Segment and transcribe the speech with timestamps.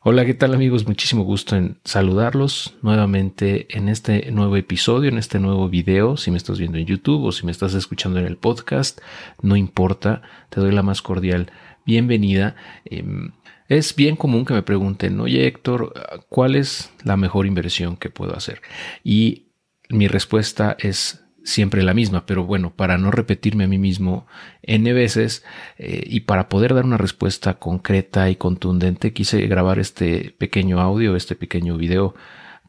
[0.00, 0.86] Hola, ¿qué tal amigos?
[0.86, 6.16] Muchísimo gusto en saludarlos nuevamente en este nuevo episodio, en este nuevo video.
[6.16, 9.00] Si me estás viendo en YouTube o si me estás escuchando en el podcast,
[9.42, 11.50] no importa, te doy la más cordial
[11.84, 12.54] bienvenida.
[12.84, 13.32] Em,
[13.68, 15.92] es bien común que me pregunten, oye Héctor,
[16.28, 18.62] ¿cuál es la mejor inversión que puedo hacer?
[19.02, 19.48] Y
[19.88, 24.26] mi respuesta es siempre la misma, pero bueno, para no repetirme a mí mismo
[24.62, 25.44] n veces
[25.78, 31.16] eh, y para poder dar una respuesta concreta y contundente, quise grabar este pequeño audio,
[31.16, 32.14] este pequeño video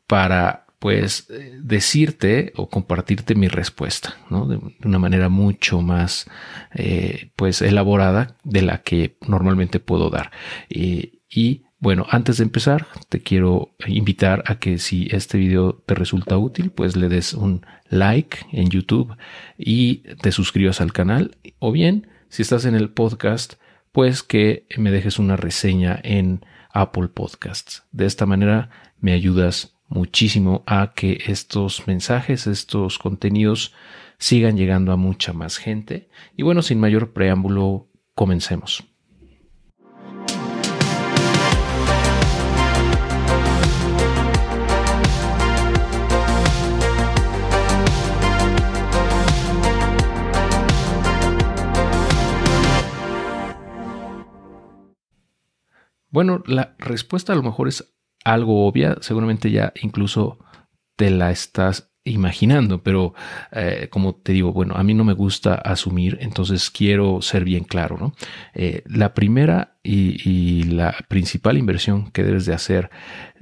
[0.08, 1.28] para pues
[1.62, 4.46] decirte o compartirte mi respuesta, ¿no?
[4.46, 6.26] De una manera mucho más
[6.74, 10.32] eh, pues elaborada de la que normalmente puedo dar.
[10.70, 16.38] y bueno, antes de empezar, te quiero invitar a que si este video te resulta
[16.38, 19.16] útil, pues le des un like en YouTube
[19.58, 21.38] y te suscribas al canal.
[21.60, 23.56] O bien, si estás en el podcast,
[23.92, 27.84] pues que me dejes una reseña en Apple Podcasts.
[27.92, 33.74] De esta manera me ayudas muchísimo a que estos mensajes, estos contenidos
[34.18, 36.10] sigan llegando a mucha más gente.
[36.38, 38.89] Y bueno, sin mayor preámbulo, comencemos.
[56.10, 60.40] Bueno, la respuesta a lo mejor es algo obvia, seguramente ya incluso
[60.96, 63.14] te la estás imaginando, pero
[63.52, 67.64] eh, como te digo, bueno, a mí no me gusta asumir, entonces quiero ser bien
[67.64, 68.14] claro, ¿no?
[68.54, 72.90] Eh, la primera y, la principal inversión que debes de hacer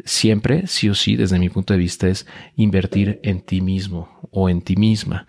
[0.06, 4.50] siempre, sí o sí, desde mi punto de vista, es invertir en ti mismo o
[4.50, 5.28] en ti misma.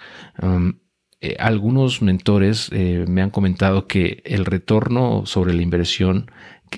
[1.20, 6.30] Eh, algunos mentores me han comentado que el retorno sobre la inversión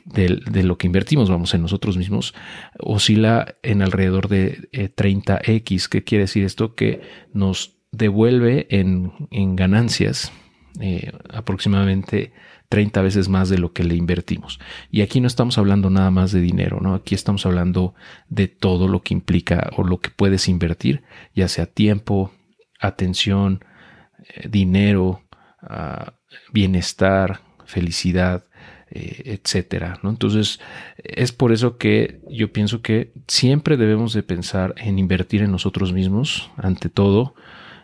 [0.04, 2.34] de, lo que invertimos, vamos, en nosotros mismos,
[2.78, 5.86] oscila en alrededor de 30x.
[5.86, 6.74] Eh, ¿Qué quiere decir esto?
[6.74, 7.00] Que
[7.32, 9.12] nos devuelve en,
[9.56, 10.32] ganancias
[10.80, 12.32] eh, aproximadamente
[12.68, 14.60] 30 veces más de lo que le invertimos.
[14.90, 16.94] Y aquí no estamos hablando nada más de dinero, ¿no?
[16.94, 17.94] Aquí estamos hablando
[18.28, 21.02] de todo lo que implica o lo que puedes invertir,
[21.34, 22.32] ya sea tiempo,
[22.78, 23.64] atención,
[24.18, 25.22] eh, dinero,
[25.62, 26.14] ah,
[26.52, 28.44] bienestar, felicidad,
[28.90, 29.98] etcétera.
[30.02, 30.10] ¿no?
[30.10, 30.60] Entonces,
[30.98, 35.92] es por eso que yo pienso que siempre debemos de pensar en invertir en nosotros
[35.92, 37.34] mismos, ante todo,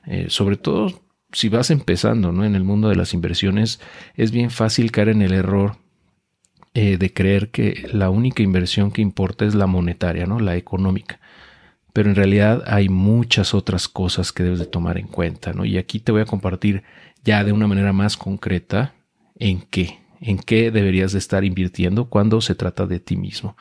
[0.07, 2.45] eh, sobre todo si vas empezando ¿no?
[2.45, 3.81] en el mundo de las inversiones,
[4.15, 5.77] es bien fácil caer en el error
[6.75, 10.41] eh, de creer que la única inversión que importa es la monetaria, ¿no?
[10.41, 11.21] la económica.
[11.93, 15.65] Pero en realidad hay muchas otras cosas que debes de tomar en cuenta, ¿no?
[15.65, 16.83] Y aquí te voy a compartir
[17.25, 18.93] ya de una manera más concreta
[19.39, 23.57] en qué, en qué deberías de estar invirtiendo cuando se trata de ti mismo.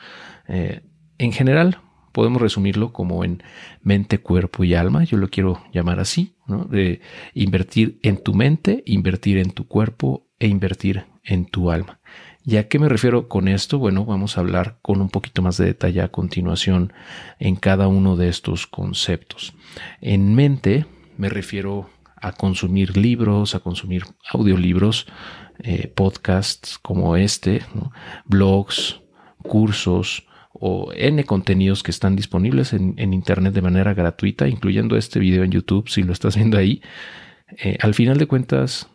[0.48, 0.82] Eh,
[1.18, 1.78] en general,
[2.12, 3.42] podemos resumirlo como en
[3.82, 6.34] mente, cuerpo y alma, yo lo quiero llamar así,
[6.70, 7.00] de
[7.34, 12.00] invertir en tu mente, invertir en tu cuerpo e invertir en tu alma.
[12.42, 13.78] ¿Y a qué me refiero con esto?
[13.78, 16.92] Bueno, vamos a hablar con un poquito más de detalle a continuación
[17.40, 19.52] en cada uno de estos conceptos.
[20.00, 20.86] En mente
[21.18, 25.06] me refiero a consumir libros, a consumir audiolibros,
[25.58, 27.62] eh, podcasts como este,
[28.24, 29.00] blogs,
[29.42, 35.44] cursos o N contenidos que están disponibles en, Internet de manera gratuita, incluyendo este video
[35.44, 36.82] en YouTube, si lo estás viendo ahí.
[37.58, 38.88] Eh, al final de cuentas,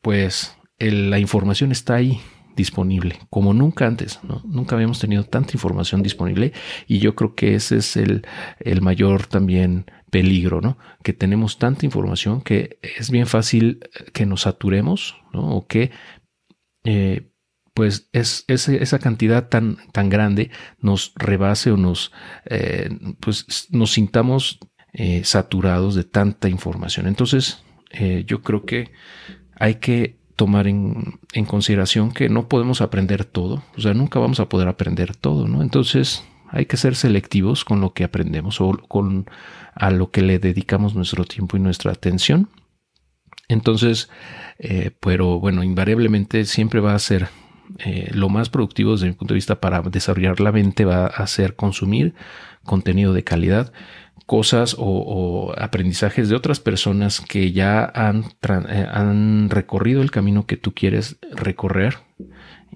[0.00, 2.20] pues la información está ahí
[2.56, 6.52] disponible, como nunca antes, Nunca habíamos tenido tanta información disponible
[6.86, 8.26] y yo creo que ese es el,
[8.58, 10.76] el mayor también peligro, ¿no?
[11.02, 13.80] Que tenemos tanta información que es bien fácil
[14.12, 15.56] que nos saturemos, ¿no?
[15.56, 15.90] O que
[16.84, 17.30] eh,
[17.72, 20.50] pues es, esa cantidad tan, tan grande
[20.80, 22.12] nos rebase o nos,
[22.46, 22.90] eh,
[23.20, 24.58] pues nos sintamos
[24.92, 27.06] eh, saturados de tanta información.
[27.06, 27.62] Entonces,
[28.26, 28.92] yo creo que
[29.56, 34.38] hay que tomar en, en, consideración que no podemos aprender todo, o sea, nunca vamos
[34.38, 35.60] a poder aprender todo, ¿no?
[35.60, 39.26] Entonces, hay que ser selectivos con lo que aprendemos o con
[39.74, 42.48] a lo que le dedicamos nuestro tiempo y nuestra atención.
[43.48, 44.10] Entonces,
[44.58, 47.28] eh, pero bueno, invariablemente siempre va a ser
[47.78, 51.26] eh, lo más productivo desde mi punto de vista para desarrollar la mente va a
[51.26, 52.14] ser consumir
[52.64, 53.72] contenido de calidad,
[54.26, 58.24] cosas o, aprendizajes de otras personas que ya han,
[58.68, 61.98] eh, han, recorrido el camino que tú quieres recorrer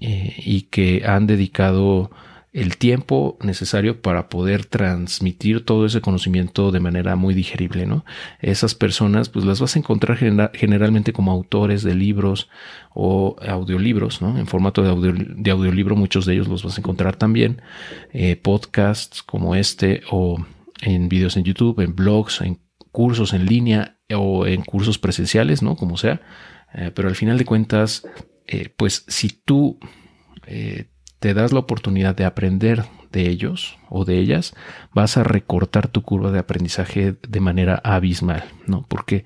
[0.01, 2.11] y que han dedicado
[2.55, 8.05] el tiempo necesario para poder transmitir todo ese conocimiento de manera muy digerible, ¿no?
[8.41, 12.49] Esas personas, pues las vas a encontrar generalmente como autores de libros
[12.95, 14.39] o audiolibros, ¿no?
[14.39, 17.61] En formato de, de audiolibro, muchos de ellos los vas a encontrar también,
[18.13, 20.47] eh, podcasts como este o
[20.81, 22.61] en videos en YouTube, en blogs, en
[22.93, 25.75] cursos en línea o en cursos presenciales, ¿no?
[25.75, 26.21] Como sea.
[26.73, 28.07] Eh, pero al final de cuentas,
[28.47, 29.81] eh, pues si tú
[31.25, 34.55] te das la oportunidad de aprender de ellos o de ellas,
[34.93, 38.85] vas a recortar tu curva de aprendizaje de manera abismal, ¿no?
[38.87, 39.25] Porque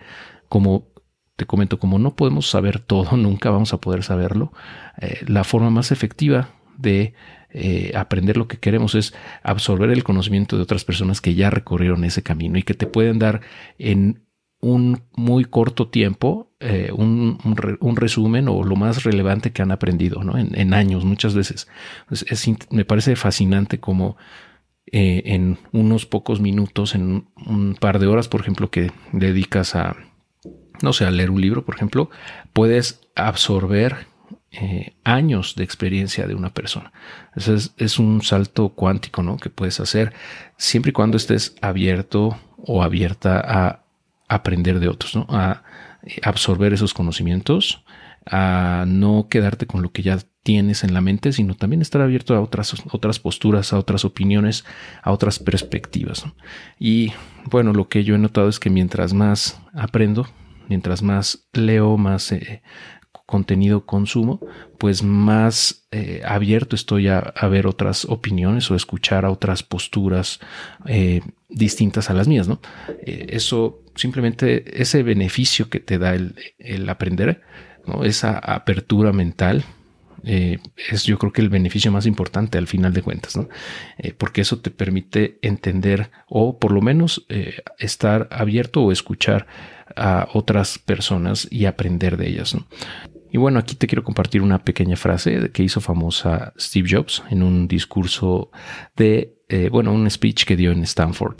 [0.49, 0.87] como
[1.35, 4.53] te comento, como no podemos saber todo, nunca vamos a poder saberlo,
[5.01, 7.15] eh, la forma más efectiva de
[7.51, 9.13] eh, aprender lo que queremos es
[9.43, 13.19] absorber el conocimiento de otras personas que ya recorrieron ese camino y que te pueden
[13.19, 13.41] dar
[13.77, 14.23] en
[14.61, 17.39] un muy corto tiempo eh, un,
[17.95, 20.37] resumen o lo más relevante que han aprendido ¿no?
[20.37, 21.69] en, años muchas veces.
[22.71, 24.17] me parece fascinante como
[24.91, 29.95] eh, en unos pocos minutos, en un, par de horas, por ejemplo, que dedicas a,
[30.83, 32.11] no sé, a leer un libro, por ejemplo,
[32.53, 34.09] puedes absorber
[34.51, 36.93] eh, años de experiencia de una persona.
[37.37, 39.37] es, es, un salto cuántico ¿no?
[39.37, 40.13] que puedes hacer
[40.57, 43.85] siempre y cuando estés abierto o abierta a
[44.29, 45.27] aprender de otros, ¿no?
[45.31, 45.63] a
[46.23, 47.85] absorber esos conocimientos,
[48.31, 52.35] a no quedarte con lo que ya tienes en la mente, sino también estar abierto
[52.35, 54.65] a otras, otras posturas, a otras opiniones,
[55.03, 56.25] a otras perspectivas.
[56.79, 57.13] Y
[57.45, 60.27] bueno, lo que yo he notado es que mientras más aprendo,
[60.69, 62.63] mientras más leo, más eh,
[63.27, 64.41] contenido consumo,
[64.79, 70.41] pues más eh, abierto estoy a, ver otras opiniones o escuchar a otras posturas
[70.87, 71.21] eh,
[71.51, 72.61] distintas a las mías, ¿no?
[73.05, 77.43] eso simplemente ese beneficio que te da el, aprender,
[78.05, 79.65] esa apertura mental,
[80.25, 80.59] eh,
[80.91, 83.49] es yo creo que el beneficio más importante al final de cuentas, ¿no?
[83.99, 89.47] Eh, porque eso te permite entender o por lo menos eh, estar abierto o escuchar
[89.97, 92.55] a otras personas y aprender de ellas.
[92.55, 92.67] ¿no?
[93.31, 97.43] Y bueno, aquí te quiero compartir una pequeña frase que hizo famosa Steve Jobs en
[97.43, 98.51] un discurso
[98.97, 99.39] de,
[99.71, 101.37] bueno, un speech que dio en Stanford.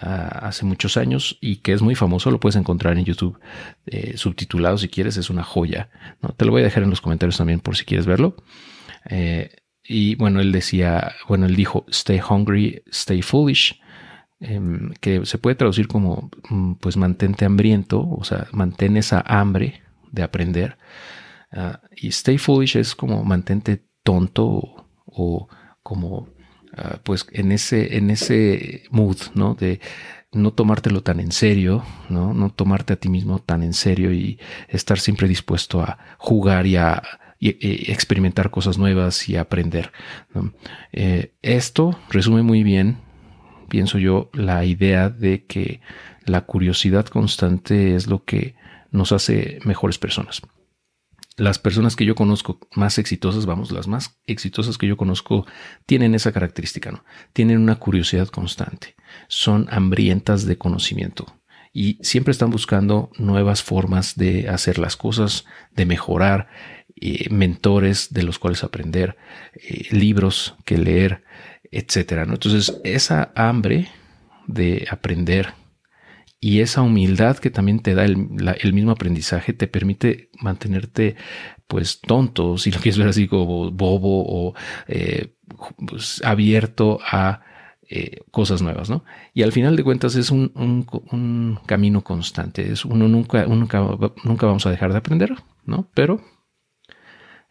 [0.00, 3.38] Hace muchos años y que es muy famoso, lo puedes encontrar en YouTube
[3.86, 5.88] eh, subtitulado si quieres, es una joya.
[6.36, 8.36] Te lo voy a dejar en los comentarios también por si quieres verlo.
[9.08, 9.54] Eh,
[9.86, 13.80] y bueno, él decía, bueno, él dijo, stay hungry, stay foolish,
[14.40, 19.82] em, que se puede traducir como, mm, pues mantente hambriento, o sea, mantén esa hambre
[20.10, 20.78] de aprender.
[21.52, 25.48] Ah, y stay foolish es como mantente tonto o
[25.82, 26.28] como
[26.76, 29.54] Ah, pues en ese, en ese mood, ¿no?
[29.54, 29.80] De
[30.32, 32.34] no tomártelo tan en serio, ¿no?
[32.34, 36.76] No tomarte a ti mismo tan en serio y estar siempre dispuesto a jugar y
[36.76, 37.02] a
[37.40, 39.92] experimentar cosas nuevas y aprender.
[40.92, 42.96] Eh, esto resume muy bien,
[43.68, 45.80] pienso yo, la idea de que
[46.24, 48.56] la curiosidad constante es lo que
[48.90, 50.42] nos hace mejores personas
[51.36, 55.46] las personas que yo conozco más exitosas, vamos, las más exitosas que yo conozco,
[55.86, 57.04] tienen esa característica, ¿no?
[57.32, 58.94] Tienen una curiosidad constante,
[59.28, 61.26] son hambrientas de conocimiento
[61.72, 65.44] y siempre están buscando nuevas formas de hacer las cosas,
[65.74, 66.48] de mejorar,
[67.00, 69.16] eh, mentores de los cuales aprender,
[69.54, 71.24] eh, libros que leer,
[71.72, 72.34] etcétera, ¿no?
[72.34, 73.88] Entonces, esa hambre
[74.46, 75.54] de aprender,
[76.44, 78.18] y esa humildad que también te da el,
[78.74, 81.16] mismo aprendizaje te permite mantenerte
[81.66, 84.54] pues tonto, si lo quieres ver así como bobo o
[84.86, 85.32] eh,
[85.88, 87.40] pues, abierto a
[87.88, 89.06] eh, cosas nuevas, ¿no?
[89.32, 93.80] Y al final de cuentas es un, un, camino constante, es uno nunca, nunca,
[94.22, 95.88] nunca vamos a dejar de aprender, ¿no?
[95.94, 96.20] Pero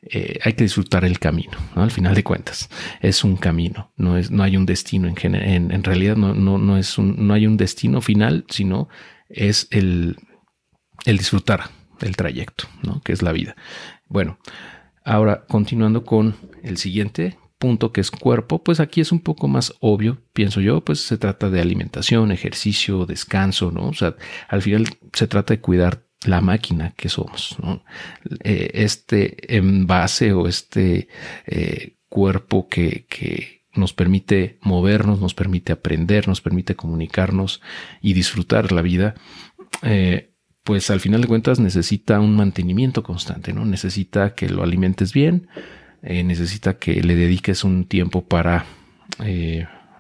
[0.05, 1.83] eh, hay que disfrutar el camino, ¿no?
[1.83, 2.69] Al final de cuentas,
[3.01, 6.57] es un camino, no, es, no hay un destino en, en, en realidad, no, no,
[6.57, 8.89] no, es no hay un destino final, sino
[9.29, 10.17] es el,
[11.05, 11.69] el disfrutar
[12.00, 13.01] del trayecto, ¿no?
[13.01, 13.55] Que es la vida.
[14.07, 14.38] Bueno,
[15.05, 19.74] ahora continuando con el siguiente punto que es cuerpo, pues aquí es un poco más
[19.79, 23.88] obvio, pienso yo, pues se trata de alimentación, ejercicio, descanso, ¿no?
[23.88, 24.15] O sea,
[24.50, 27.58] al final se trata de cuidar la máquina que somos.
[28.44, 31.08] Eh, este envase o este
[31.46, 37.60] eh, cuerpo que, nos permite movernos, nos permite aprender, nos permite comunicarnos
[38.01, 39.15] y disfrutar la vida,
[39.82, 43.65] eh, pues al final de cuentas necesita un mantenimiento constante, ¿no?
[43.65, 45.48] Necesita que lo alimentes bien,
[46.03, 48.65] necesita que le dediques un tiempo para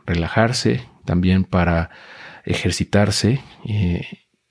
[0.05, 1.89] relajarse, también para
[2.45, 3.41] ejercitarse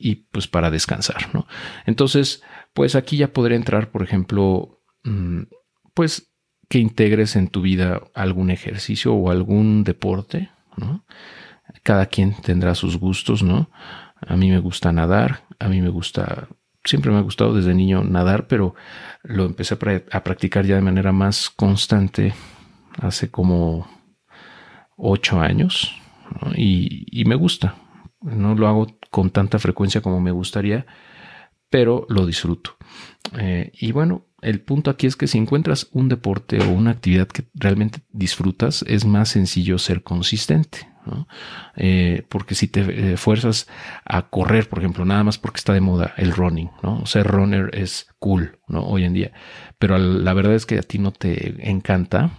[0.02, 1.47] y pues para descansar, ¿no?
[1.87, 2.42] Entonces,
[2.75, 5.42] pues aquí ya podría entrar, por ejemplo, mm,
[5.94, 6.32] pues
[6.68, 11.04] que integres en tu vida algún ejercicio o algún deporte, ¿no?
[11.82, 13.71] Cada quien tendrá sus gustos, ¿no?
[14.26, 16.49] A mí me gusta nadar, a mí me gusta,
[16.85, 18.75] siempre me ha gustado desde niño nadar, pero
[19.23, 22.35] lo empecé a, practicar ya de manera más constante
[23.00, 23.87] hace como
[24.97, 25.94] ocho años
[26.56, 27.76] y, me gusta.
[28.23, 30.87] No lo hago con tanta frecuencia como me gustaría,
[31.71, 32.76] pero lo disfruto.
[33.38, 37.29] Eh, y bueno, el punto aquí es que si encuentras un deporte o una actividad
[37.29, 40.93] que realmente disfrutas, es más sencillo ser consistente.
[41.76, 43.67] Eh, porque si te eh, fuerzas
[44.05, 47.07] a correr, por ejemplo, nada más porque está de moda el running, ¿no?
[47.07, 48.85] Ser runner es cool, ¿no?
[48.85, 49.33] Hoy en día.
[49.79, 52.31] Pero la verdad es que a ti no te encanta,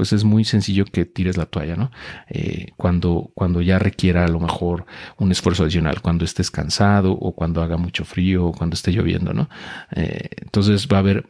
[0.00, 1.90] pues es muy sencillo que tires la toalla, ¿no?
[2.30, 4.86] Eh, cuando, cuando ya requiera a lo mejor
[5.18, 9.34] un esfuerzo adicional, cuando estés cansado o cuando haga mucho frío o cuando esté lloviendo,
[9.34, 9.50] ¿no?
[9.90, 11.26] entonces va a haber,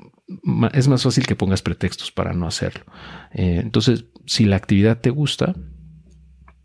[0.73, 2.85] es más fácil que pongas pretextos para no hacerlo.
[3.33, 5.57] entonces, si la actividad te gusta,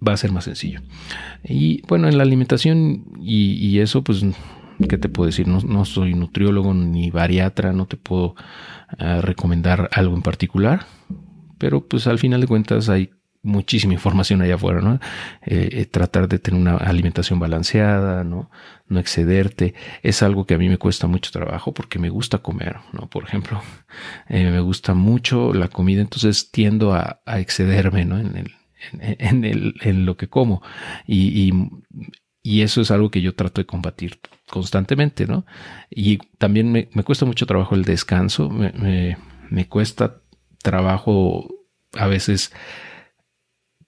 [0.08, 0.82] va a ser más sencillo.
[1.44, 4.24] Y bueno, en la alimentación y, eso, pues,
[4.88, 5.48] ¿qué te puedo decir?
[5.48, 8.36] No, soy nutriólogo ni bariatra, no te puedo
[9.00, 10.86] recomendar algo en particular,
[11.58, 13.12] pero pues al final de cuentas hay
[13.46, 14.96] muchísima información allá afuera, ¿no?
[15.46, 18.50] Eh, eh, tratar de tener una alimentación balanceada, ¿no?
[18.88, 19.76] No excederte.
[20.02, 23.08] Es algo que a mí me cuesta mucho trabajo porque me gusta comer, ¿no?
[23.08, 23.62] Por ejemplo,
[24.30, 28.18] eh, me gusta mucho la comida, entonces tiendo a, excederme, ¿no?
[28.18, 28.52] En el,
[29.00, 30.62] en, el, en lo que como.
[31.08, 31.54] Y,
[32.42, 34.20] y, eso es algo que yo trato de combatir
[34.50, 35.46] constantemente, ¿no?
[35.90, 39.18] Y también me, me cuesta mucho trabajo el descanso, me,
[39.50, 40.18] me, cuesta
[40.66, 41.48] trabajo
[41.94, 42.52] a veces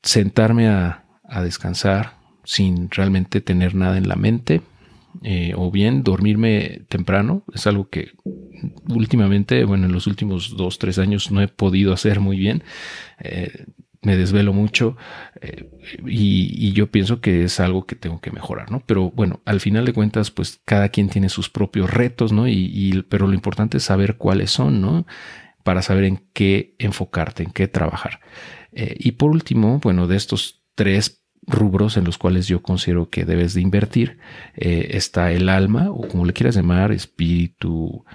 [0.04, 1.04] sentarme a,
[1.44, 2.14] descansar
[2.46, 4.62] sin realmente tener nada en la mente.
[5.24, 8.12] Eh, o bien dormirme temprano es algo que
[8.88, 12.64] últimamente, bueno, en los últimos dos, tres años no he podido hacer muy bien.
[13.20, 13.66] Eh,
[14.02, 14.96] me desvelo mucho
[15.42, 15.70] eh,
[16.06, 18.82] y, yo pienso que es algo que tengo que mejorar, ¿no?
[18.86, 22.48] Pero bueno, al final de cuentas, pues cada quien tiene sus propios retos, ¿no?
[22.48, 25.06] Y, pero lo importante es saber cuáles son, ¿no?
[25.68, 28.22] Para saber en qué enfocarte, en qué trabajar.
[28.72, 33.26] Eh, y por último, bueno, de estos tres rubros en los cuales yo considero que
[33.26, 34.18] debes de invertir.
[34.56, 38.06] Eh, está el alma, o como le quieras llamar, espíritu,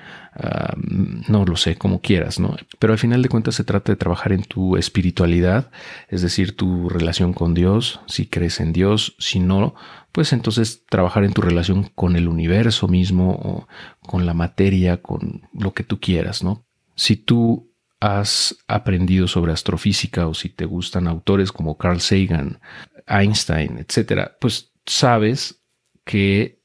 [1.28, 2.56] no lo sé, como quieras, ¿no?
[2.78, 5.71] Pero al final de cuentas se trata de trabajar en tu espiritualidad,
[6.09, 9.75] es decir, tu relación con Dios, si crees en Dios, si no,
[10.11, 13.68] pues entonces trabajar en tu relación con el universo mismo, o
[14.00, 16.64] con la materia, con lo que tú quieras, ¿no?
[16.95, 22.61] Si tú has aprendido sobre astrofísica o si te gustan autores como Carl Sagan,
[23.07, 25.63] Einstein, etcétera, pues sabes
[26.05, 26.61] que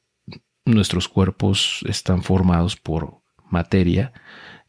[0.65, 4.13] nuestros cuerpos están formados por materia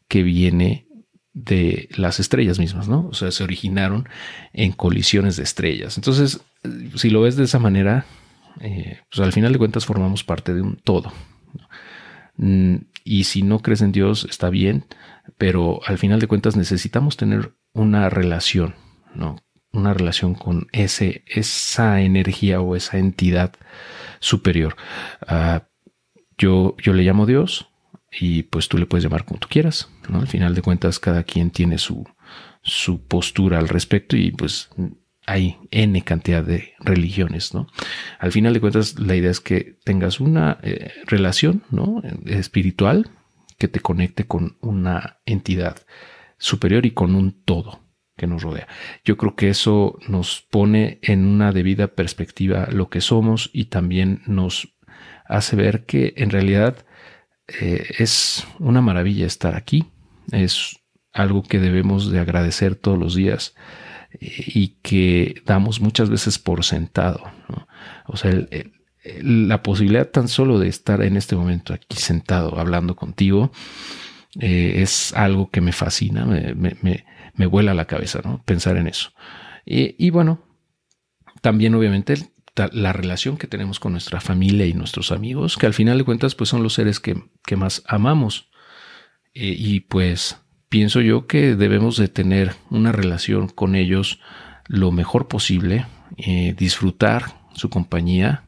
[0.07, 0.87] que viene
[1.33, 3.07] de las estrellas mismas, ¿no?
[3.07, 4.07] O sea, se originaron
[4.53, 5.97] en colisiones de estrellas.
[5.97, 6.41] Entonces,
[6.95, 8.05] si lo ves de esa manera,
[8.59, 11.11] eh, pues al final de cuentas formamos parte de un todo.
[11.53, 11.59] Mm,
[13.03, 14.85] y si no crees en Dios, está bien,
[15.37, 18.75] pero al final de cuentas necesitamos tener una relación,
[19.13, 19.37] ¿no?
[19.71, 23.53] una relación con ese, esa energía o esa entidad
[24.19, 24.75] superior.
[25.27, 25.63] Ah,
[26.37, 27.69] yo, yo le llamo Dios
[28.11, 29.89] y pues tú le puedes llamar como tú quieras.
[30.09, 30.19] ¿no?
[30.19, 32.05] Al final de cuentas, cada quien tiene su,
[32.61, 34.69] su postura al respecto y pues
[35.29, 37.67] hay N cantidad de religiones, ¿no?
[38.17, 42.01] Al final de cuentas, la idea es que tengas una eh, relación, ¿no?
[42.25, 43.11] Espiritual
[43.59, 45.77] que te conecte con una entidad
[46.39, 47.79] superior y con un todo
[48.17, 48.67] que nos rodea.
[49.05, 54.23] Yo creo que eso nos pone en una debida perspectiva lo que somos y también
[54.25, 54.75] nos
[55.25, 56.87] hace ver que en realidad
[57.47, 59.91] eh, es una maravilla estar aquí.
[60.31, 60.79] Es
[61.13, 63.53] algo que debemos de agradecer todos los días
[64.19, 67.21] y que damos muchas veces por sentado.
[68.05, 68.33] O sea,
[69.21, 73.51] la posibilidad tan solo de estar en este momento aquí sentado hablando contigo
[74.39, 76.75] eh, es algo que me fascina, me,
[77.39, 78.43] me vuela la cabeza, ¿no?
[78.43, 79.11] Pensar en eso.
[79.65, 80.43] Y, bueno,
[81.41, 82.15] también obviamente
[82.73, 86.35] la relación que tenemos con nuestra familia y nuestros amigos, que al final de cuentas
[86.35, 87.15] pues son los seres que,
[87.55, 88.49] más amamos.
[89.33, 94.19] Eh, y pues pienso yo que debemos de tener una relación con ellos
[94.67, 95.85] lo mejor posible,
[96.17, 98.47] eh, disfrutar su compañía.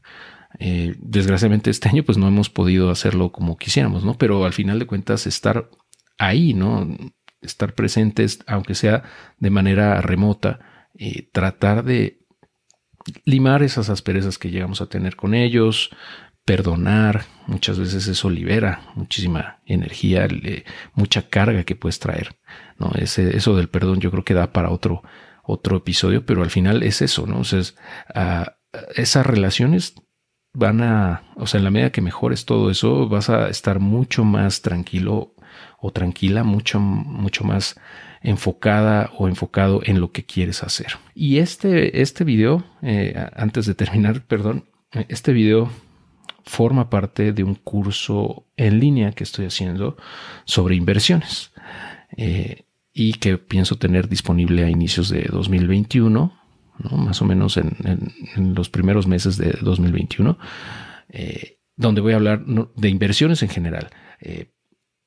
[0.59, 4.17] Eh, desgraciadamente este año pues no hemos podido hacerlo como quisiéramos, ¿no?
[4.17, 5.69] Pero al final de cuentas estar
[6.17, 6.87] ahí, ¿no?
[7.41, 9.03] estar presentes, aunque sea
[9.39, 10.59] de manera remota,
[10.93, 12.19] y tratar de
[13.25, 15.89] limar esas asperezas que llegamos a tener con ellos,
[16.45, 20.27] perdonar, muchas veces eso libera muchísima energía,
[20.93, 22.35] mucha carga que puedes traer.
[22.77, 22.91] ¿no?
[22.95, 25.03] Ese, eso del perdón yo creo que da para otro,
[25.43, 27.41] otro episodio, pero al final es eso, ¿no?
[28.15, 28.57] Ah,
[28.95, 29.95] esas relaciones
[30.53, 34.23] van a, o sea, en la medida que mejores todo eso, vas a estar mucho
[34.23, 35.35] más tranquilo
[35.79, 37.79] o tranquila, mucho, mucho más
[38.21, 40.97] enfocada o enfocado en lo que quieres hacer.
[41.15, 44.65] Y este, este video, eh, antes de terminar, perdón,
[45.07, 45.71] este video
[46.45, 49.97] forma parte de un curso en línea que estoy haciendo
[50.45, 51.51] sobre inversiones
[52.17, 56.33] eh, y que pienso tener disponible a inicios de 2021,
[56.91, 57.75] más o menos en,
[58.55, 60.37] los primeros meses de 2021,
[61.09, 63.89] eh, donde voy a hablar de inversiones en general.
[64.19, 64.51] Eh,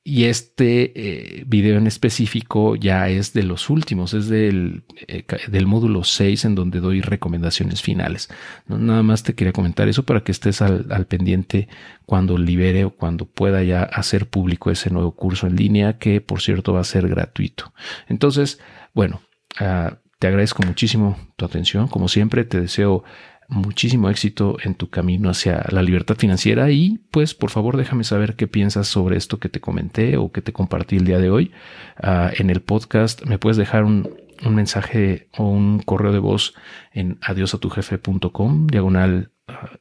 [0.07, 5.67] y este eh, video en específico ya es de los últimos, es del, eh, del
[5.67, 8.29] módulo 6 en donde doy recomendaciones finales.
[8.69, 11.69] Nada más te quería comentar eso para que estés al, pendiente
[12.05, 16.43] cuando libere o cuando pueda ya hacer público ese nuevo curso en línea que por
[16.43, 17.73] cierto va a ser gratuito.
[18.07, 18.61] Entonces,
[18.93, 19.23] bueno,
[19.59, 21.89] ah, te agradezco muchísimo tu atención.
[21.89, 23.05] Como siempre, te deseo
[23.49, 26.71] muchísimo éxito en tu camino hacia la libertad financiera.
[26.71, 30.43] Y pues por favor déjame saber qué piensas sobre esto que te comenté o que
[30.43, 31.53] te compartí el día de hoy.
[31.97, 34.11] Ah, en el podcast me puedes dejar un,
[34.45, 36.55] un, mensaje o un correo de voz
[36.93, 39.31] en adiosatujefe.com diagonal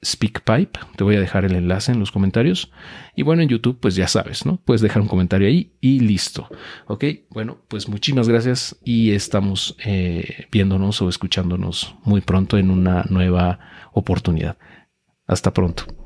[0.03, 0.79] SpeakPipe.
[0.96, 2.72] Te voy a dejar el enlace en los comentarios.
[3.15, 4.58] Y bueno, en YouTube, pues ya sabes, ¿no?
[4.58, 6.50] Puedes dejar un comentario ahí y listo.
[6.88, 13.05] Ok, bueno, pues muchísimas gracias y estamos eh, viéndonos o escuchándonos muy pronto en una
[13.10, 13.60] nueva
[13.93, 14.58] oportunidad.
[15.27, 16.02] Hasta pronto.